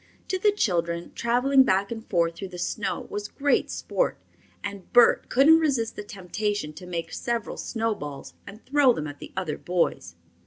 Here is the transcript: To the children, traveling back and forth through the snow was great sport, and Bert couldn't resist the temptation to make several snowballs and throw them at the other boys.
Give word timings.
To 0.29 0.39
the 0.39 0.51
children, 0.51 1.11
traveling 1.13 1.61
back 1.61 1.91
and 1.91 2.03
forth 2.09 2.33
through 2.35 2.47
the 2.47 2.57
snow 2.57 3.05
was 3.11 3.27
great 3.27 3.69
sport, 3.69 4.17
and 4.63 4.91
Bert 4.91 5.29
couldn't 5.29 5.59
resist 5.59 5.95
the 5.95 6.03
temptation 6.03 6.73
to 6.73 6.87
make 6.87 7.13
several 7.13 7.55
snowballs 7.55 8.33
and 8.47 8.65
throw 8.65 8.93
them 8.93 9.05
at 9.05 9.19
the 9.19 9.31
other 9.37 9.59
boys. 9.59 10.15